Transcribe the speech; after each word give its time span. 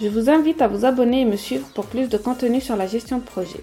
Je 0.00 0.06
vous 0.06 0.30
invite 0.30 0.62
à 0.62 0.68
vous 0.68 0.84
abonner 0.84 1.22
et 1.22 1.24
me 1.24 1.34
suivre 1.34 1.66
pour 1.74 1.86
plus 1.86 2.08
de 2.08 2.16
contenu 2.18 2.60
sur 2.60 2.76
la 2.76 2.86
gestion 2.86 3.18
de 3.18 3.24
projet. 3.24 3.58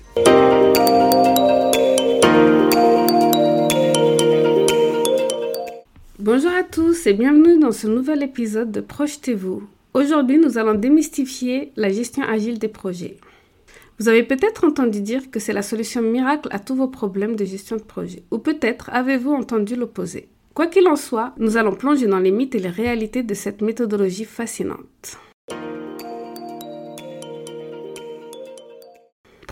Bonjour 6.20 6.52
à 6.52 6.64
tous 6.64 7.08
et 7.08 7.14
bienvenue 7.14 7.58
dans 7.58 7.72
ce 7.72 7.88
nouvel 7.88 8.22
épisode 8.22 8.70
de 8.70 8.82
Projetez-vous. 8.82 9.64
Aujourd'hui, 9.94 10.38
nous 10.38 10.58
allons 10.58 10.74
démystifier 10.74 11.72
la 11.78 11.90
gestion 11.90 12.24
agile 12.24 12.60
des 12.60 12.68
projets. 12.68 13.16
Vous 13.98 14.10
avez 14.10 14.24
peut-être 14.24 14.66
entendu 14.66 15.00
dire 15.00 15.32
que 15.32 15.40
c'est 15.40 15.54
la 15.54 15.62
solution 15.62 16.02
miracle 16.02 16.50
à 16.52 16.60
tous 16.60 16.76
vos 16.76 16.90
problèmes 16.90 17.38
de 17.38 17.46
gestion 17.46 17.78
de 17.78 17.82
projet, 17.82 18.24
ou 18.30 18.40
peut-être 18.40 18.90
avez-vous 18.92 19.32
entendu 19.32 19.78
l'opposé. 19.78 20.28
Quoi 20.54 20.68
qu'il 20.68 20.90
en 20.90 20.98
soit, 20.98 21.34
nous 21.38 21.56
allons 21.56 21.76
plonger 21.76 22.08
dans 22.08 22.20
les 22.20 22.32
mythes 22.32 22.56
et 22.56 22.60
les 22.60 22.68
réalités 22.68 23.24
de 23.24 23.34
cette 23.34 23.62
méthodologie 23.62 24.26
fascinante. 24.26 25.18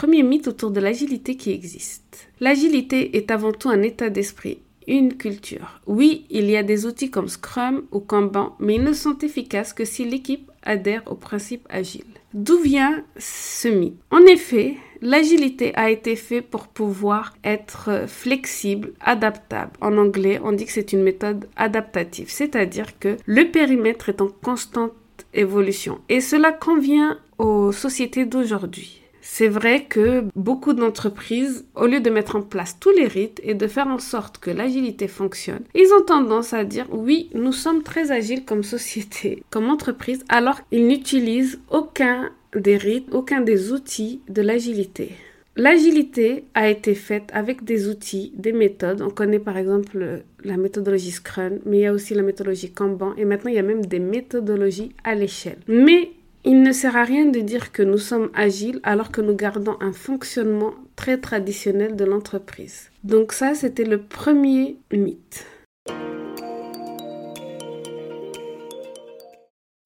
Premier 0.04 0.24
mythe 0.24 0.50
autour 0.50 0.72
de 0.72 0.82
l'agilité 0.82 1.38
qui 1.38 1.52
existe. 1.52 2.28
L'agilité 2.42 3.16
est 3.16 3.32
avant 3.32 3.54
tout 3.54 3.70
un 3.70 3.82
état 3.82 4.10
d'esprit, 4.10 4.58
une 4.86 5.16
culture. 5.16 5.80
Oui, 5.88 6.26
il 6.30 6.50
y 6.50 6.58
a 6.58 6.62
des 6.62 6.86
outils 6.86 7.10
comme 7.10 7.30
Scrum 7.30 7.84
ou 7.90 8.02
Kanban, 8.02 8.58
mais 8.60 8.76
ils 8.76 8.84
ne 8.84 8.92
sont 8.92 9.18
efficaces 9.20 9.72
que 9.72 9.86
si 9.86 10.04
l'équipe 10.04 10.52
adhère 10.62 11.04
au 11.10 11.16
principe 11.16 11.66
agile. 11.70 12.04
D'où 12.34 12.58
vient 12.58 13.06
ce 13.18 13.70
mythe? 13.70 13.96
En 14.12 14.20
effet, 14.26 14.76
l'agilité 15.02 15.74
a 15.76 15.90
été 15.90 16.18
faite 16.18 16.50
pour 16.50 16.68
pouvoir 16.68 17.34
être 17.46 18.04
flexible, 18.06 18.92
adaptable. 19.00 19.72
En 19.80 19.98
anglais, 19.98 20.38
on 20.44 20.52
dit 20.52 20.66
que 20.66 20.74
c'est 20.74 20.92
une 20.92 21.04
méthode 21.04 21.48
adaptative, 21.56 22.30
c'est-à-dire 22.30 23.00
que 23.00 23.16
le 23.26 23.50
périmètre 23.52 24.10
est 24.10 24.20
en 24.20 24.28
constante 24.28 24.92
évolution. 25.34 26.02
Et 26.10 26.20
cela 26.20 26.52
convient 26.52 27.20
aux 27.38 27.72
sociétés 27.72 28.26
d'aujourd'hui. 28.26 29.00
C'est 29.26 29.48
vrai 29.48 29.86
que 29.86 30.26
beaucoup 30.36 30.74
d'entreprises, 30.74 31.66
au 31.76 31.88
lieu 31.88 32.02
de 32.02 32.10
mettre 32.10 32.36
en 32.36 32.42
place 32.42 32.78
tous 32.78 32.92
les 32.92 33.08
rites 33.08 33.40
et 33.42 33.54
de 33.54 33.68
faire 33.68 33.88
en 33.88 33.98
sorte 33.98 34.38
que 34.38 34.52
l'agilité 34.52 35.08
fonctionne, 35.08 35.64
ils 35.74 35.94
ont 35.98 36.04
tendance 36.04 36.54
à 36.54 36.66
dire 36.66 36.88
oui, 36.92 37.30
nous 37.34 37.54
sommes 37.54 37.84
très 37.84 38.12
agiles 38.12 38.44
comme 38.44 38.64
société, 38.64 39.42
comme 39.50 39.70
entreprise, 39.70 40.26
alors 40.28 40.68
qu'ils 40.68 40.88
n'utilisent 40.88 41.62
aucun 41.72 42.32
des 42.54 42.76
rites, 42.76 43.08
aucun 43.14 43.40
des 43.40 43.72
outils 43.72 44.20
de 44.28 44.42
l'agilité. 44.42 45.14
L'agilité 45.56 46.44
a 46.54 46.68
été 46.68 46.94
faite 46.94 47.30
avec 47.32 47.64
des 47.64 47.88
outils, 47.88 48.34
des 48.36 48.52
méthodes. 48.54 49.02
On 49.02 49.10
connaît 49.10 49.40
par 49.40 49.56
exemple 49.56 50.24
la 50.44 50.58
méthodologie 50.58 51.12
Scrum, 51.12 51.60
mais 51.66 51.78
il 51.78 51.82
y 51.82 51.86
a 51.86 51.94
aussi 51.94 52.14
la 52.14 52.24
méthodologie 52.24 52.72
Kanban 52.72 53.14
et 53.18 53.24
maintenant 53.24 53.52
il 53.52 53.56
y 53.56 53.60
a 53.60 53.64
même 53.64 53.86
des 53.86 54.00
méthodologies 54.00 54.94
à 55.04 55.16
l'échelle. 55.16 55.60
Mais 55.68 56.10
il 56.46 56.62
ne 56.62 56.72
sert 56.74 56.98
à 56.98 57.04
rien 57.04 57.26
de 57.26 57.40
dire 57.40 57.72
que 57.72 57.84
nous 57.84 57.98
sommes 57.98 58.30
agiles 58.34 58.80
alors 58.84 59.12
que 59.12 59.22
nous 59.22 59.36
gardons 59.36 59.78
un 59.80 59.94
fonctionnement 59.94 60.74
très 60.96 61.18
traditionnel 61.18 61.96
de 61.96 62.06
l'entreprise. 62.06 62.90
Donc 63.04 63.32
ça, 63.32 63.56
c'était 63.56 63.86
le 63.86 64.02
premier 64.02 64.78
mythe. 64.92 65.46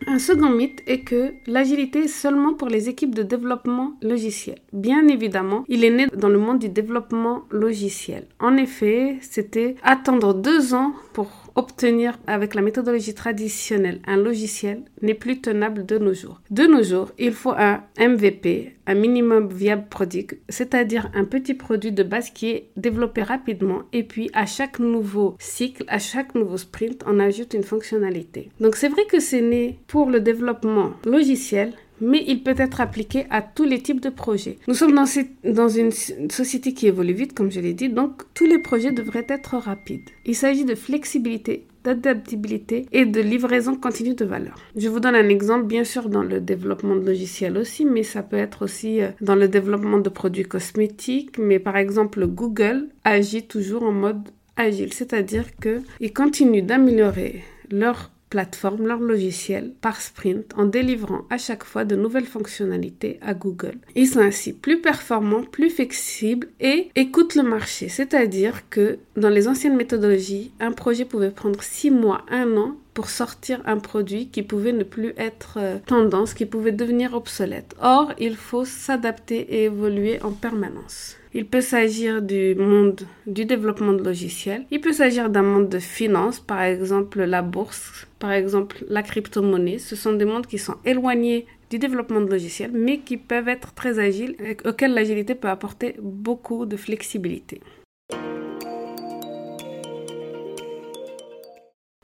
Un 0.09 0.19
second 0.19 0.49
mythe 0.49 0.81
est 0.87 1.01
que 1.01 1.33
l'agilité 1.47 2.05
est 2.05 2.07
seulement 2.07 2.53
pour 2.53 2.69
les 2.69 2.87
équipes 2.87 3.13
de 3.13 3.23
développement 3.23 3.97
logiciel. 4.01 4.57
Bien 4.71 5.05
évidemment, 5.09 5.65
il 5.67 5.83
est 5.83 5.89
né 5.89 6.07
dans 6.15 6.29
le 6.29 6.39
monde 6.39 6.59
du 6.59 6.69
développement 6.69 7.43
logiciel. 7.51 8.25
En 8.39 8.55
effet, 8.55 9.17
c'était 9.21 9.75
attendre 9.83 10.33
deux 10.33 10.73
ans 10.73 10.93
pour 11.11 11.46
obtenir 11.57 12.17
avec 12.27 12.53
la 12.53 12.61
méthodologie 12.61 13.15
traditionnelle 13.15 13.99
un 14.05 14.15
logiciel 14.15 14.83
n'est 15.01 15.15
plus 15.15 15.41
tenable 15.41 15.85
de 15.85 15.97
nos 15.97 16.13
jours. 16.13 16.39
De 16.51 16.65
nos 16.65 16.83
jours, 16.83 17.11
il 17.17 17.33
faut 17.33 17.51
un 17.51 17.83
MVP, 17.99 18.75
un 18.85 18.93
minimum 18.93 19.49
viable 19.49 19.87
produit, 19.89 20.27
c'est-à-dire 20.49 21.09
un 21.15 21.25
petit 21.25 21.55
produit 21.55 21.91
de 21.91 22.03
base 22.03 22.29
qui 22.29 22.51
est 22.51 22.69
développé 22.77 23.23
rapidement 23.23 23.81
et 23.91 24.03
puis 24.03 24.29
à 24.33 24.45
chaque 24.45 24.79
nouveau 24.79 25.35
cycle, 25.39 25.83
à 25.87 25.99
chaque 25.99 26.35
nouveau 26.35 26.57
sprint, 26.57 27.03
on 27.07 27.19
ajoute 27.19 27.55
une 27.55 27.63
fonctionnalité. 27.63 28.49
Donc 28.59 28.75
c'est 28.75 28.89
vrai 28.89 29.05
que 29.05 29.19
c'est 29.19 29.41
né 29.41 29.79
pour 29.87 30.09
le 30.09 30.19
développement 30.19 30.93
logiciel, 31.05 31.73
mais 32.01 32.23
il 32.27 32.43
peut 32.43 32.55
être 32.57 32.81
appliqué 32.81 33.25
à 33.29 33.41
tous 33.41 33.63
les 33.63 33.81
types 33.81 34.01
de 34.01 34.09
projets. 34.09 34.57
Nous 34.67 34.73
sommes 34.73 34.93
dans, 34.95 35.67
une 35.67 35.91
société 35.91 36.73
qui 36.73 36.87
évolue 36.87 37.13
vite, 37.13 37.33
comme 37.33 37.51
je 37.51 37.59
l'ai 37.59 37.73
dit, 37.73 37.89
donc 37.89 38.23
tous 38.33 38.45
les 38.45 38.59
projets 38.59 38.91
devraient 38.91 39.25
être 39.29 39.57
rapides. 39.57 40.09
Il 40.25 40.35
s'agit 40.35 40.65
de 40.65 40.75
flexibilité, 40.75 41.65
d'adaptabilité 41.83 42.85
et 42.91 43.05
de 43.05 43.21
livraison 43.21 43.75
continue 43.75 44.15
de 44.15 44.25
valeur. 44.25 44.55
Je 44.75 44.89
vous 44.89 44.99
donne 44.99 45.15
un 45.15 45.29
exemple, 45.29 45.65
bien 45.65 45.83
sûr, 45.83 46.09
dans 46.09 46.23
le 46.23 46.41
développement 46.41 46.95
de 46.95 47.05
logiciels 47.05 47.57
aussi, 47.57 47.85
mais 47.85 48.03
ça 48.03 48.23
peut 48.23 48.37
être 48.37 48.63
aussi 48.63 49.01
euh, 49.01 49.09
dans 49.21 49.35
le 49.35 49.47
développement 49.47 49.99
de 49.99 50.09
produits 50.09 50.43
cosmétiques. 50.43 51.37
Mais 51.37 51.59
par 51.59 51.77
exemple, 51.77 52.25
Google 52.27 52.89
agit 53.03 53.43
toujours 53.43 53.83
en 53.83 53.91
mode 53.91 54.29
agile, 54.57 54.91
c'est-à-dire 54.93 55.45
qu'ils 55.55 56.13
continuent 56.13 56.65
d'améliorer 56.65 57.43
leur 57.69 58.11
plateforme 58.29 58.87
leur 58.87 58.99
logiciel 58.99 59.71
par 59.81 60.01
sprint 60.01 60.53
en 60.55 60.65
délivrant 60.65 61.25
à 61.29 61.37
chaque 61.37 61.63
fois 61.63 61.85
de 61.85 61.95
nouvelles 61.95 62.25
fonctionnalités 62.25 63.19
à 63.21 63.33
Google. 63.33 63.77
Ils 63.95 64.07
sont 64.07 64.19
ainsi 64.19 64.53
plus 64.53 64.81
performants, 64.81 65.43
plus 65.43 65.69
flexibles 65.69 66.47
et 66.59 66.89
écoutent 66.95 67.35
le 67.35 67.43
marché. 67.43 67.89
C'est-à-dire 67.89 68.69
que 68.69 68.99
dans 69.15 69.29
les 69.29 69.47
anciennes 69.47 69.77
méthodologies, 69.77 70.51
un 70.59 70.71
projet 70.71 71.05
pouvait 71.05 71.31
prendre 71.31 71.61
six 71.63 71.91
mois, 71.91 72.25
un 72.29 72.57
an 72.57 72.75
pour 72.93 73.09
sortir 73.09 73.61
un 73.65 73.77
produit 73.77 74.29
qui 74.29 74.41
pouvait 74.41 74.73
ne 74.73 74.83
plus 74.83 75.13
être 75.17 75.57
euh, 75.57 75.77
tendance, 75.85 76.33
qui 76.33 76.47
pouvait 76.47 76.71
devenir 76.71 77.13
obsolète. 77.13 77.75
Or, 77.79 78.11
il 78.17 78.35
faut 78.35 78.65
s'adapter 78.65 79.37
et 79.37 79.65
évoluer 79.65 80.19
en 80.23 80.31
permanence. 80.31 81.15
Il 81.35 81.45
peut 81.45 81.61
s'agir 81.61 82.23
du 82.23 82.55
monde 82.55 83.01
du 83.27 83.45
développement 83.45 83.93
de 83.93 84.03
logiciels. 84.03 84.65
Il 84.71 84.81
peut 84.81 84.93
s'agir 84.93 85.29
d'un 85.29 85.43
monde 85.43 85.69
de 85.69 85.77
finance, 85.77 86.39
par 86.39 86.63
exemple 86.63 87.23
la 87.23 87.43
bourse, 87.43 88.06
par 88.19 88.31
exemple 88.31 88.85
la 88.89 89.03
crypto-monnaie. 89.03 89.79
Ce 89.79 89.95
sont 89.95 90.13
des 90.13 90.25
mondes 90.25 90.47
qui 90.47 90.57
sont 90.57 90.75
éloignés 90.85 91.45
du 91.69 91.79
développement 91.79 92.21
de 92.21 92.29
logiciels, 92.29 92.71
mais 92.73 92.99
qui 92.99 93.17
peuvent 93.17 93.49
être 93.49 93.73
très 93.73 93.99
agiles, 93.99 94.35
et 94.39 94.57
auxquels 94.67 94.93
l'agilité 94.93 95.35
peut 95.35 95.49
apporter 95.49 95.95
beaucoup 96.01 96.65
de 96.65 96.77
flexibilité. 96.77 97.61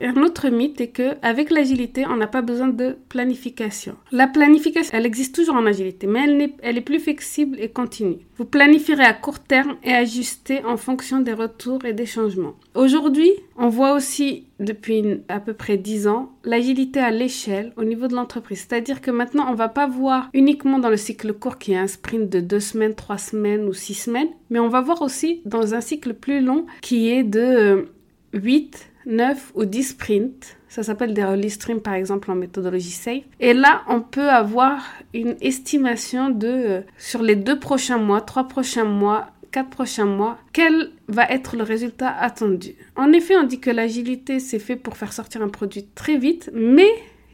Un 0.06 0.22
autre 0.22 0.50
mythe 0.50 0.82
est 0.82 0.90
que 0.90 1.16
avec 1.22 1.50
l'agilité, 1.50 2.06
on 2.06 2.18
n'a 2.18 2.28
pas 2.28 2.42
besoin 2.42 2.68
de 2.68 2.98
planification. 3.08 3.96
La 4.12 4.28
planification, 4.28 4.92
elle 4.98 5.06
existe 5.06 5.34
toujours 5.34 5.56
en 5.56 5.66
agilité, 5.66 6.08
mais 6.08 6.52
elle, 6.62 6.78
est, 6.78 6.82
plus 6.82 7.00
flexible 7.00 7.58
et 7.58 7.70
continue. 7.70 8.18
Vous 8.36 8.44
planifierez 8.44 9.06
à 9.06 9.14
court 9.14 9.40
terme 9.40 9.78
et 9.82 9.94
ajustez 9.94 10.62
en 10.66 10.76
fonction 10.76 11.22
des 11.22 11.32
retours 11.32 11.86
et 11.86 11.94
des 11.94 12.06
changements. 12.06 12.56
Aujourd'hui, 12.76 13.32
on 13.56 13.70
voit 13.70 13.94
aussi 13.94 14.48
depuis 14.60 15.22
à 15.30 15.40
peu 15.40 15.54
près 15.54 15.78
10 15.78 16.08
ans 16.08 16.34
l'agilité 16.44 17.00
à 17.00 17.10
l'échelle 17.10 17.72
au 17.78 17.86
niveau 17.86 18.10
de 18.10 18.16
l'entreprise. 18.16 18.60
C'est-à-dire 18.68 19.00
que 19.00 19.12
maintenant, 19.12 19.46
on 19.50 19.56
va 19.56 19.70
pas 19.70 19.88
voir 19.88 20.30
uniquement 20.34 20.80
dans 20.80 20.90
le 20.90 20.98
cycle 20.98 21.32
court 21.32 21.58
qui 21.58 21.72
est 21.72 21.78
un 21.78 21.88
sprint 21.88 22.30
de 22.30 22.42
2 22.42 22.60
semaines, 22.60 22.94
3 22.94 23.18
semaines 23.18 23.70
ou 23.70 23.74
6 23.74 23.94
semaines, 23.94 24.30
mais 24.50 24.60
on 24.60 24.68
va 24.68 24.82
voir 24.82 25.02
aussi 25.02 25.42
dans 25.46 25.74
un 25.74 25.82
cycle 25.82 26.14
plus 26.14 26.42
long 26.42 26.66
qui 26.82 27.10
est 27.10 27.24
de 27.24 27.88
8 28.34 28.76
euh, 28.76 28.93
9 29.06 29.52
ou 29.56 29.66
10 29.66 29.84
sprints. 29.84 30.58
Ça 30.70 30.84
s'appelle 30.84 31.14
des 31.14 31.24
release 31.24 31.54
streams 31.54 31.82
par 31.82 31.94
exemple 31.94 32.32
en 32.32 32.36
méthodologie 32.36 32.90
SAFE. 32.90 33.24
Et 33.40 33.54
là, 33.54 33.84
on 33.88 34.02
peut 34.02 34.30
avoir 34.30 34.82
une 35.14 35.36
estimation 35.42 36.30
de, 36.30 36.48
euh, 36.48 36.82
sur 36.98 37.22
les 37.22 37.36
deux 37.36 37.60
prochains 37.60 38.00
mois, 38.00 38.22
trois 38.22 38.48
prochains 38.48 38.86
mois, 38.86 39.28
quatre 39.52 39.70
prochains 39.70 40.06
mois, 40.06 40.40
quel 40.52 40.90
va 41.08 41.26
être 41.30 41.56
le 41.56 41.64
résultat 41.64 42.10
attendu. 42.10 42.76
En 42.96 43.14
effet, 43.14 43.36
on 43.38 43.44
dit 43.44 43.60
que 43.60 43.70
l'agilité, 43.70 44.40
c'est 44.40 44.60
fait 44.60 44.76
pour 44.76 44.98
faire 44.98 45.14
sortir 45.14 45.44
un 45.44 45.50
produit 45.50 45.86
très 45.94 46.18
vite, 46.18 46.50
mais 46.54 46.90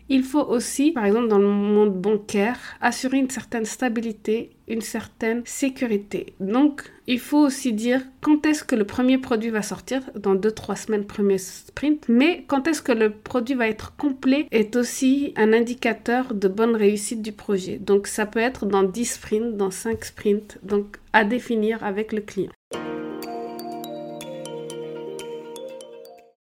il 0.10 0.24
faut 0.24 0.44
aussi, 0.44 0.92
par 0.92 1.06
exemple 1.06 1.28
dans 1.28 1.38
le 1.38 1.48
monde 1.48 1.94
bancaire, 1.94 2.60
assurer 2.82 3.18
une 3.18 3.30
certaine 3.30 3.66
stabilité, 3.66 4.50
une 4.68 4.82
certaine 4.82 5.44
sécurité. 5.46 6.34
Donc, 6.40 6.84
il 7.08 7.20
faut 7.20 7.40
aussi 7.40 7.74
dire 7.74 8.02
quand 8.22 8.46
est-ce 8.46 8.64
que 8.64 8.76
le 8.76 8.86
premier 8.86 9.18
produit 9.18 9.50
va 9.50 9.62
sortir, 9.62 10.02
dans 10.16 10.36
2-3 10.36 10.76
semaines, 10.76 11.06
premier 11.06 11.38
sprint, 11.38 12.06
mais 12.10 12.44
quand 12.48 12.68
est-ce 12.68 12.82
que 12.82 12.92
le 12.92 13.12
produit 13.12 13.56
va 13.56 13.68
être 13.68 13.96
complet 13.96 14.48
est 14.52 14.76
aussi 14.76 15.34
un 15.36 15.54
indicateur 15.54 16.34
de 16.34 16.48
bonne 16.48 16.76
réussite 16.76 17.22
du 17.22 17.32
projet. 17.32 17.78
Donc, 17.78 18.08
ça 18.08 18.26
peut 18.26 18.40
être 18.40 18.66
dans 18.66 18.84
10 18.84 19.06
sprints, 19.06 19.58
dans 19.58 19.72
5 19.72 20.06
sprints, 20.06 20.58
donc 20.64 20.98
à 21.14 21.24
définir 21.24 21.84
avec 21.84 22.14
le 22.14 22.22
client. 22.22 22.52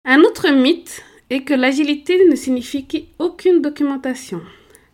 Un 0.09 0.21
autre 0.21 0.49
mythe 0.49 1.03
et 1.29 1.43
que 1.43 1.53
l'agilité 1.53 2.25
ne 2.29 2.35
signifie 2.35 3.07
aucune 3.19 3.61
documentation. 3.61 4.41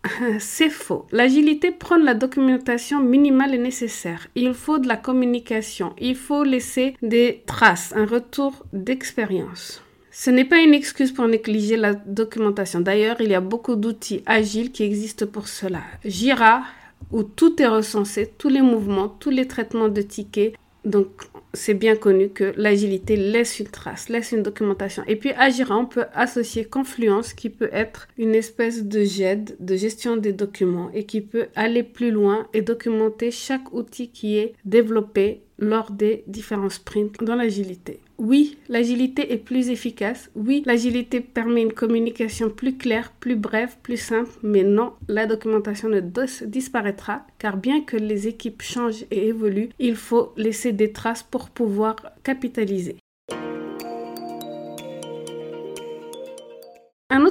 C'est 0.40 0.70
faux. 0.70 1.06
L'agilité 1.12 1.72
prend 1.72 1.98
la 1.98 2.14
documentation 2.14 3.00
minimale 3.00 3.56
et 3.56 3.60
nécessaire. 3.60 4.28
Il 4.36 4.54
faut 4.54 4.78
de 4.78 4.88
la 4.88 4.98
communication. 4.98 5.94
Il 6.00 6.16
faut 6.16 6.44
laisser 6.44 6.96
des 7.02 7.44
traces, 7.46 7.94
un 7.96 8.06
retour 8.06 8.66
d'expérience. 8.74 9.82
Ce 10.12 10.30
n'est 10.30 10.46
pas 10.46 10.60
une 10.60 10.76
excuse 10.76 11.12
pour 11.12 11.28
négliger 11.28 11.76
la 11.76 11.94
documentation. 11.94 12.82
D'ailleurs, 12.82 13.20
il 13.20 13.30
y 13.30 13.36
a 13.36 13.42
beaucoup 13.42 13.76
d'outils 13.76 14.22
agiles 14.28 14.72
qui 14.72 14.84
existent 14.84 15.26
pour 15.26 15.48
cela. 15.48 15.82
Jira, 16.06 16.64
où 17.12 17.24
tout 17.24 17.62
est 17.62 17.68
recensé, 17.68 18.32
tous 18.38 18.50
les 18.50 18.62
mouvements, 18.62 19.08
tous 19.08 19.32
les 19.32 19.48
traitements 19.48 19.90
de 19.90 20.02
tickets. 20.02 20.54
Donc, 20.86 21.08
c'est 21.54 21.76
bien 21.76 21.96
connu 21.96 22.30
que 22.30 22.54
l'agilité 22.58 23.16
laisse 23.16 23.60
une 23.60 23.68
trace, 23.68 24.10
laisse 24.10 24.32
une 24.32 24.42
documentation. 24.42 25.04
Et 25.08 25.16
puis 25.16 25.32
Agira, 25.38 25.78
on 25.78 25.86
peut 25.86 26.06
associer 26.14 26.66
Confluence 26.66 27.34
qui 27.34 27.50
peut 27.50 27.70
être 27.72 28.08
une 28.18 28.34
espèce 28.34 28.84
de 28.84 29.04
GED, 29.04 29.58
de 29.60 29.76
gestion 29.76 30.18
des 30.18 30.34
documents 30.34 30.90
et 30.94 31.06
qui 31.06 31.22
peut 31.22 31.48
aller 31.56 31.84
plus 31.84 32.12
loin 32.12 32.48
et 32.54 32.62
documenter 32.62 33.30
chaque 33.30 33.72
outil 33.74 34.10
qui 34.10 34.38
est 34.38 34.54
développé 34.66 35.44
lors 35.64 35.92
des 35.92 36.24
différents 36.28 36.70
sprints 36.70 37.24
dans 37.24 37.36
l'agilité. 37.36 38.00
Oui, 38.18 38.58
l'agilité 38.70 39.34
est 39.34 39.38
plus 39.38 39.70
efficace. 39.70 40.30
Oui, 40.36 40.64
l'agilité 40.66 41.20
permet 41.20 41.62
une 41.62 41.74
communication 41.74 42.50
plus 42.50 42.78
claire, 42.78 43.12
plus 43.20 43.36
brève, 43.36 43.76
plus 43.82 43.98
simple. 43.98 44.30
Mais 44.44 44.64
non, 44.64 44.94
la 45.08 45.26
documentation 45.26 45.90
ne 45.90 46.00
disparaîtra 46.46 47.26
car 47.40 47.58
bien 47.58 47.82
que 47.82 47.98
les 47.98 48.28
équipes 48.28 48.62
changent 48.62 49.06
et 49.12 49.28
évoluent, 49.28 49.70
il 49.80 49.96
faut 49.96 50.34
laisser 50.38 50.72
des 50.72 50.92
traces 50.92 51.24
pour 51.24 51.50
pouvoir 51.50 51.96
capitaliser. 52.24 52.98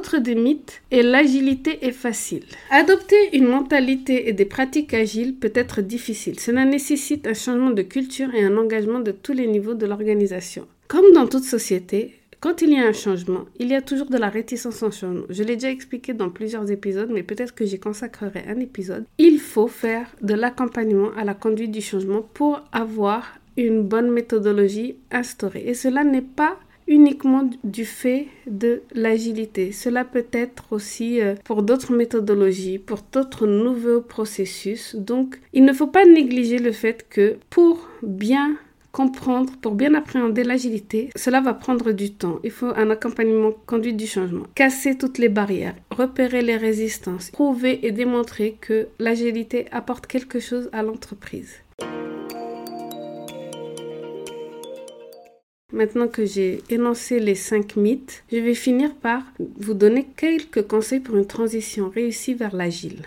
Un 0.03 0.05
autre 0.05 0.19
des 0.19 0.35
mythes 0.35 0.83
est 0.91 1.05
l'agilité 1.05 1.87
est 1.87 1.93
facile. 1.93 2.43
Adopter 2.71 3.37
une 3.37 3.47
mentalité 3.47 4.29
et 4.29 4.33
des 4.33 4.45
pratiques 4.45 4.95
agiles 4.95 5.37
peut 5.37 5.53
être 5.55 5.81
difficile. 5.81 6.41
Cela 6.41 6.65
nécessite 6.65 7.25
un 7.29 7.35
changement 7.35 7.71
de 7.71 7.83
culture 7.83 8.35
et 8.35 8.43
un 8.43 8.57
engagement 8.57 8.99
de 8.99 9.13
tous 9.13 9.33
les 9.33 9.47
niveaux 9.47 9.75
de 9.75 9.87
l'organisation. 9.87 10.67
Comme 10.89 11.13
dans 11.15 11.29
toute 11.29 11.45
société, 11.45 12.19
quand 12.41 12.63
il 12.63 12.71
y 12.71 12.81
a 12.81 12.89
un 12.89 12.93
changement, 12.93 13.45
il 13.61 13.69
y 13.69 13.77
a 13.77 13.81
toujours 13.81 14.11
de 14.11 14.19
la 14.19 14.29
réticence 14.29 14.83
en 14.83 14.91
changement. 14.91 15.27
Je 15.31 15.45
l'ai 15.45 15.55
déjà 15.55 15.71
expliqué 15.71 16.15
dans 16.15 16.31
plusieurs 16.31 16.69
épisodes, 16.69 17.11
mais 17.13 17.23
peut-être 17.23 17.55
que 17.55 17.65
j'y 17.65 17.79
consacrerai 17.79 18.43
un 18.49 18.59
épisode. 18.59 19.05
Il 19.19 19.39
faut 19.39 19.69
faire 19.69 20.09
de 20.21 20.35
l'accompagnement 20.35 21.11
à 21.17 21.23
la 21.23 21.35
conduite 21.35 21.71
du 21.71 21.81
changement 21.81 22.23
pour 22.35 22.61
avoir 22.73 23.39
une 23.57 23.85
bonne 23.85 24.11
méthodologie 24.11 24.97
instaurée. 25.13 25.63
Et 25.65 25.75
cela 25.75 26.03
n'est 26.03 26.23
pas 26.23 26.59
uniquement 26.87 27.49
du 27.65 27.85
fait 27.85 28.27
de 28.47 28.83
l'agilité. 28.95 29.73
Cela 29.73 30.05
peut 30.05 30.27
être 30.33 30.65
aussi 30.73 31.21
euh, 31.21 31.35
pour 31.45 31.63
d'autres 31.63 31.93
méthodologies, 31.93 32.79
pour 32.79 33.01
d'autres 33.13 33.47
nouveaux 33.47 34.01
processus. 34.01 34.97
Donc, 34.97 35.41
il 35.53 35.65
ne 35.65 35.73
faut 35.73 35.87
pas 35.87 36.05
négliger 36.05 36.59
le 36.59 36.73
fait 36.73 37.07
que 37.09 37.37
pour 37.51 37.89
bien 38.03 38.57
comprendre, 38.93 39.53
pour 39.61 39.75
bien 39.75 39.95
appréhender 39.95 40.45
l'agilité, 40.45 41.11
cela 41.17 41.41
va 41.41 41.55
prendre 41.55 41.93
du 41.93 42.13
temps. 42.13 42.39
Il 42.45 42.51
faut 42.51 42.73
un 42.77 42.91
accompagnement 42.91 43.53
conduit 43.67 43.95
du 43.95 44.07
changement. 44.07 44.45
Casser 44.55 44.97
toutes 44.97 45.19
les 45.19 45.31
barrières, 45.31 45.75
repérer 45.91 46.43
les 46.43 46.57
résistances, 46.57 47.31
prouver 47.31 47.87
et 47.87 47.91
démontrer 47.91 48.59
que 48.61 48.89
l'agilité 48.99 49.67
apporte 49.73 50.07
quelque 50.07 50.41
chose 50.41 50.69
à 50.73 50.83
l'entreprise. 50.83 51.55
Maintenant 55.73 56.09
que 56.09 56.27
j'ai 56.27 56.63
énoncé 56.69 57.19
les 57.19 57.35
cinq 57.35 57.77
mythes, 57.77 58.25
je 58.31 58.39
vais 58.39 58.55
finir 58.55 58.95
par 58.95 59.23
vous 59.59 59.73
donner 59.73 60.07
quelques 60.17 60.67
conseils 60.67 61.01
pour 61.01 61.17
une 61.17 61.27
transition 61.27 61.89
réussie 61.89 62.35
vers 62.35 62.55
l'agile. 62.55 63.03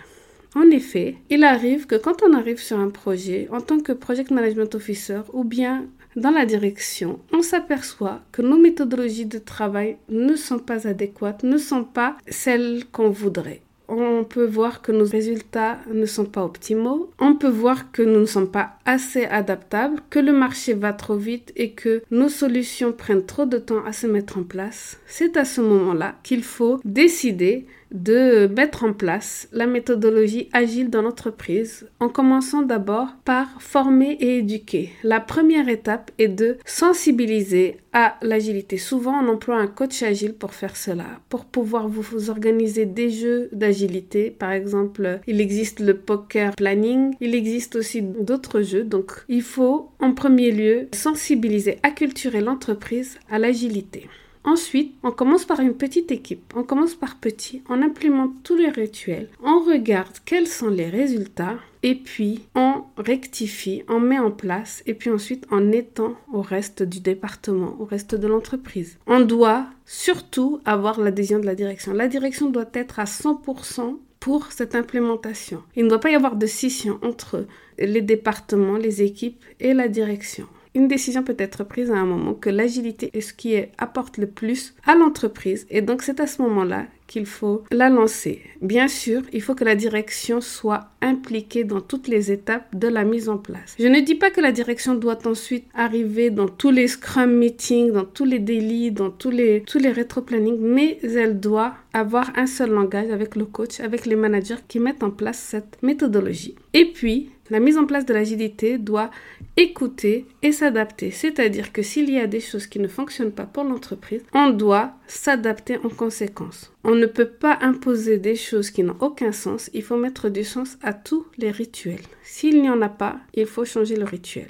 En 0.56 0.70
effet, 0.70 1.16
il 1.30 1.44
arrive 1.44 1.86
que 1.86 1.96
quand 1.96 2.22
on 2.22 2.32
arrive 2.32 2.58
sur 2.58 2.78
un 2.78 2.88
projet 2.88 3.46
en 3.52 3.60
tant 3.60 3.78
que 3.78 3.92
project 3.92 4.30
management 4.30 4.74
officer 4.74 5.20
ou 5.32 5.44
bien 5.44 5.86
dans 6.16 6.30
la 6.30 6.46
direction, 6.46 7.20
on 7.32 7.42
s'aperçoit 7.42 8.22
que 8.32 8.40
nos 8.40 8.58
méthodologies 8.58 9.26
de 9.26 9.38
travail 9.38 9.98
ne 10.08 10.34
sont 10.34 10.58
pas 10.58 10.88
adéquates, 10.88 11.42
ne 11.44 11.58
sont 11.58 11.84
pas 11.84 12.16
celles 12.26 12.84
qu'on 12.90 13.10
voudrait 13.10 13.60
on 13.88 14.24
peut 14.24 14.46
voir 14.46 14.82
que 14.82 14.92
nos 14.92 15.06
résultats 15.06 15.78
ne 15.92 16.06
sont 16.06 16.24
pas 16.24 16.44
optimaux, 16.44 17.10
on 17.18 17.34
peut 17.34 17.48
voir 17.48 17.92
que 17.92 18.02
nous 18.02 18.20
ne 18.20 18.26
sommes 18.26 18.50
pas 18.50 18.78
assez 18.84 19.24
adaptables, 19.24 20.00
que 20.10 20.18
le 20.18 20.32
marché 20.32 20.74
va 20.74 20.92
trop 20.92 21.16
vite 21.16 21.52
et 21.56 21.72
que 21.72 22.02
nos 22.10 22.28
solutions 22.28 22.92
prennent 22.92 23.26
trop 23.26 23.46
de 23.46 23.58
temps 23.58 23.84
à 23.84 23.92
se 23.92 24.06
mettre 24.06 24.38
en 24.38 24.42
place. 24.42 24.98
C'est 25.06 25.36
à 25.36 25.44
ce 25.44 25.60
moment-là 25.60 26.16
qu'il 26.22 26.42
faut 26.42 26.80
décider 26.84 27.66
de 27.92 28.46
mettre 28.48 28.84
en 28.84 28.92
place 28.92 29.48
la 29.52 29.66
méthodologie 29.66 30.48
agile 30.52 30.90
dans 30.90 31.02
l'entreprise 31.02 31.88
en 32.00 32.08
commençant 32.08 32.62
d'abord 32.62 33.08
par 33.24 33.60
former 33.60 34.16
et 34.20 34.38
éduquer. 34.38 34.90
La 35.02 35.20
première 35.20 35.68
étape 35.68 36.10
est 36.18 36.28
de 36.28 36.58
sensibiliser 36.64 37.78
à 37.92 38.16
l'agilité. 38.20 38.76
Souvent, 38.76 39.14
on 39.22 39.28
emploie 39.28 39.56
un 39.56 39.66
coach 39.66 40.02
agile 40.02 40.34
pour 40.34 40.52
faire 40.52 40.76
cela, 40.76 41.06
pour 41.28 41.46
pouvoir 41.46 41.88
vous, 41.88 42.30
organiser 42.30 42.84
des 42.84 43.10
jeux 43.10 43.48
d'agilité. 43.52 44.30
Par 44.30 44.52
exemple, 44.52 45.20
il 45.26 45.40
existe 45.40 45.80
le 45.80 45.96
poker 45.96 46.54
planning, 46.54 47.14
il 47.20 47.34
existe 47.34 47.76
aussi 47.76 48.02
d'autres 48.02 48.60
jeux. 48.60 48.84
Donc, 48.84 49.12
il 49.28 49.42
faut 49.42 49.90
en 49.98 50.12
premier 50.12 50.50
lieu 50.50 50.88
sensibiliser, 50.92 51.78
acculturer 51.82 52.40
l'entreprise 52.40 53.18
à 53.30 53.38
l'agilité. 53.38 54.08
Ensuite, 54.46 54.94
on 55.02 55.10
commence 55.10 55.44
par 55.44 55.58
une 55.58 55.74
petite 55.74 56.12
équipe. 56.12 56.52
On 56.54 56.62
commence 56.62 56.94
par 56.94 57.16
petit, 57.16 57.62
on 57.68 57.82
implémente 57.82 58.30
tous 58.44 58.54
les 58.54 58.68
rituels, 58.68 59.28
on 59.42 59.58
regarde 59.58 60.18
quels 60.24 60.46
sont 60.46 60.68
les 60.68 60.88
résultats 60.88 61.58
et 61.82 61.96
puis 61.96 62.44
on 62.54 62.84
rectifie, 62.96 63.82
on 63.88 63.98
met 63.98 64.20
en 64.20 64.30
place 64.30 64.84
et 64.86 64.94
puis 64.94 65.10
ensuite 65.10 65.46
on 65.50 65.72
étend 65.72 66.14
au 66.32 66.42
reste 66.42 66.84
du 66.84 67.00
département, 67.00 67.76
au 67.80 67.84
reste 67.84 68.14
de 68.14 68.28
l'entreprise. 68.28 68.98
On 69.08 69.18
doit 69.18 69.66
surtout 69.84 70.60
avoir 70.64 71.00
l'adhésion 71.00 71.40
de 71.40 71.46
la 71.46 71.56
direction. 71.56 71.92
La 71.92 72.06
direction 72.06 72.48
doit 72.48 72.70
être 72.72 73.00
à 73.00 73.04
100% 73.04 73.98
pour 74.20 74.52
cette 74.52 74.76
implémentation. 74.76 75.62
Il 75.74 75.84
ne 75.84 75.88
doit 75.88 76.00
pas 76.00 76.10
y 76.10 76.14
avoir 76.14 76.36
de 76.36 76.46
scission 76.46 77.00
entre 77.02 77.46
les 77.78 78.02
départements, 78.02 78.76
les 78.76 79.02
équipes 79.02 79.44
et 79.58 79.74
la 79.74 79.88
direction 79.88 80.46
une 80.76 80.88
décision 80.88 81.22
peut 81.22 81.36
être 81.38 81.64
prise 81.64 81.90
à 81.90 81.96
un 81.96 82.04
moment 82.04 82.34
que 82.34 82.50
l'agilité 82.50 83.10
est 83.14 83.22
ce 83.22 83.32
qui 83.32 83.56
apporte 83.78 84.18
le 84.18 84.26
plus 84.26 84.74
à 84.86 84.94
l'entreprise 84.94 85.66
et 85.70 85.80
donc 85.80 86.02
c'est 86.02 86.20
à 86.20 86.26
ce 86.26 86.42
moment-là 86.42 86.84
qu'il 87.06 87.24
faut 87.24 87.62
la 87.70 87.88
lancer. 87.88 88.42
Bien 88.60 88.88
sûr, 88.88 89.22
il 89.32 89.40
faut 89.40 89.54
que 89.54 89.64
la 89.64 89.74
direction 89.74 90.40
soit 90.40 90.88
impliquée 91.00 91.64
dans 91.64 91.80
toutes 91.80 92.08
les 92.08 92.32
étapes 92.32 92.74
de 92.74 92.88
la 92.88 93.04
mise 93.04 93.28
en 93.28 93.38
place. 93.38 93.76
Je 93.78 93.86
ne 93.86 94.00
dis 94.00 94.16
pas 94.16 94.30
que 94.30 94.40
la 94.40 94.52
direction 94.52 94.94
doit 94.94 95.26
ensuite 95.26 95.64
arriver 95.74 96.30
dans 96.30 96.48
tous 96.48 96.70
les 96.70 96.88
scrum 96.88 97.32
meetings, 97.32 97.92
dans 97.92 98.04
tous 98.04 98.24
les 98.24 98.40
délits, 98.40 98.90
dans 98.90 99.10
tous 99.10 99.30
les, 99.30 99.62
tous 99.62 99.78
les 99.78 99.92
rétro-plannings, 99.92 100.58
mais 100.60 100.98
elle 101.02 101.38
doit 101.40 101.74
avoir 101.92 102.32
un 102.36 102.46
seul 102.46 102.70
langage 102.70 103.10
avec 103.10 103.36
le 103.36 103.46
coach, 103.46 103.80
avec 103.80 104.04
les 104.04 104.16
managers 104.16 104.56
qui 104.68 104.80
mettent 104.80 105.04
en 105.04 105.10
place 105.10 105.38
cette 105.38 105.78
méthodologie. 105.82 106.56
Et 106.74 106.86
puis, 106.86 107.30
la 107.50 107.60
mise 107.60 107.78
en 107.78 107.86
place 107.86 108.06
de 108.06 108.14
l'agilité 108.14 108.78
doit 108.78 109.10
écouter 109.56 110.26
et 110.42 110.52
s'adapter. 110.52 111.10
C'est-à-dire 111.10 111.72
que 111.72 111.82
s'il 111.82 112.10
y 112.10 112.18
a 112.18 112.26
des 112.26 112.40
choses 112.40 112.66
qui 112.66 112.78
ne 112.78 112.88
fonctionnent 112.88 113.32
pas 113.32 113.46
pour 113.46 113.64
l'entreprise, 113.64 114.22
on 114.32 114.50
doit 114.50 114.92
s'adapter 115.06 115.78
en 115.78 115.88
conséquence. 115.88 116.72
On 116.84 116.94
ne 116.94 117.06
peut 117.06 117.28
pas 117.28 117.58
imposer 117.60 118.18
des 118.18 118.36
choses 118.36 118.70
qui 118.70 118.82
n'ont 118.82 118.96
aucun 119.00 119.32
sens. 119.32 119.70
Il 119.74 119.82
faut 119.82 119.96
mettre 119.96 120.28
du 120.28 120.44
sens 120.44 120.78
à 120.82 120.92
tous 120.92 121.26
les 121.38 121.50
rituels. 121.50 122.00
S'il 122.22 122.60
n'y 122.60 122.70
en 122.70 122.82
a 122.82 122.88
pas, 122.88 123.18
il 123.34 123.46
faut 123.46 123.64
changer 123.64 123.96
le 123.96 124.04
rituel. 124.04 124.48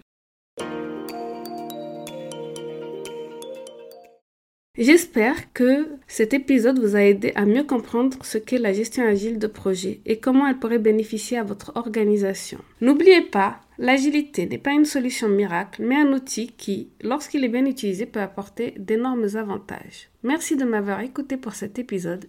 J'espère 4.78 5.54
que 5.54 5.88
cet 6.06 6.35
épisode 6.35 6.78
vous 6.78 6.97
a 6.97 7.00
aidé 7.00 7.33
à 7.35 7.47
mieux 7.47 7.64
comprendre 7.64 8.18
ce 8.23 8.37
qu'est 8.37 8.59
la 8.59 8.75
gestion 8.75 9.06
agile 9.06 9.38
de 9.38 9.47
projet 9.47 10.00
et 10.04 10.18
comment 10.18 10.47
elle 10.47 10.59
pourrait 10.59 10.78
bénéficier 10.78 11.38
à 11.38 11.45
votre 11.45 11.73
organisation. 11.76 12.59
N'oubliez 12.83 13.23
pas, 13.23 13.61
l'agilité 13.78 14.45
n'est 14.45 14.59
pas 14.59 14.73
une 14.73 14.85
solution 14.85 15.28
miracle, 15.30 15.83
mais 15.83 15.97
un 15.97 16.12
outil 16.12 16.52
qui, 16.59 16.90
lorsqu'il 17.02 17.42
est 17.42 17.49
bien 17.49 17.64
utilisé, 17.64 18.04
peut 18.04 18.21
apporter 18.21 18.75
d'énormes 18.76 19.28
avantages. 19.37 20.11
Merci 20.23 20.56
de 20.56 20.64
m'avoir 20.66 21.00
écouté 21.00 21.38
pour 21.38 21.54
cet 21.54 21.78
épisode. 21.78 22.26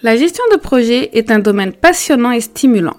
La 0.00 0.16
gestion 0.16 0.44
de 0.52 0.58
projet 0.58 1.10
est 1.18 1.32
un 1.32 1.40
domaine 1.40 1.72
passionnant 1.72 2.30
et 2.30 2.40
stimulant 2.40 2.98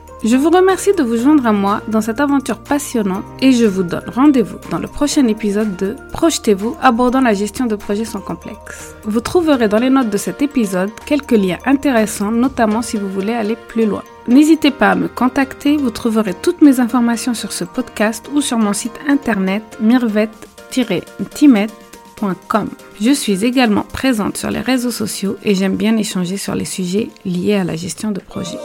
Je 0.23 0.35
vous 0.35 0.51
remercie 0.51 0.93
de 0.93 1.01
vous 1.01 1.17
joindre 1.17 1.47
à 1.47 1.51
moi 1.51 1.81
dans 1.87 2.01
cette 2.01 2.19
aventure 2.19 2.59
passionnante 2.59 3.23
et 3.39 3.53
je 3.53 3.65
vous 3.65 3.81
donne 3.81 4.03
rendez-vous 4.05 4.59
dans 4.69 4.77
le 4.77 4.87
prochain 4.87 5.27
épisode 5.27 5.75
de 5.77 5.95
Projetez-vous 6.13 6.77
abordant 6.79 7.21
la 7.21 7.33
gestion 7.33 7.65
de 7.65 7.75
projets 7.75 8.05
sans 8.05 8.19
complexe. 8.19 8.93
Vous 9.03 9.19
trouverez 9.19 9.67
dans 9.67 9.79
les 9.79 9.89
notes 9.89 10.11
de 10.11 10.17
cet 10.17 10.43
épisode 10.43 10.91
quelques 11.07 11.31
liens 11.31 11.57
intéressants, 11.65 12.29
notamment 12.29 12.83
si 12.83 12.97
vous 12.97 13.09
voulez 13.09 13.33
aller 13.33 13.57
plus 13.67 13.87
loin. 13.87 14.03
N'hésitez 14.27 14.69
pas 14.69 14.91
à 14.91 14.95
me 14.95 15.07
contacter, 15.07 15.75
vous 15.75 15.89
trouverez 15.89 16.35
toutes 16.35 16.61
mes 16.61 16.79
informations 16.79 17.33
sur 17.33 17.51
ce 17.51 17.63
podcast 17.63 18.29
ou 18.31 18.41
sur 18.41 18.59
mon 18.59 18.73
site 18.73 18.99
internet 19.07 19.63
mirvet-timet.com. 19.81 22.69
Je 23.01 23.11
suis 23.11 23.43
également 23.43 23.87
présente 23.91 24.37
sur 24.37 24.51
les 24.51 24.61
réseaux 24.61 24.91
sociaux 24.91 25.37
et 25.43 25.55
j'aime 25.55 25.77
bien 25.77 25.97
échanger 25.97 26.37
sur 26.37 26.53
les 26.53 26.65
sujets 26.65 27.09
liés 27.25 27.55
à 27.55 27.63
la 27.63 27.75
gestion 27.75 28.11
de 28.11 28.19
projet. 28.19 28.59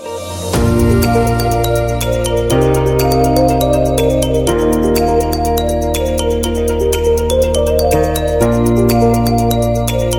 Música 0.86 1.55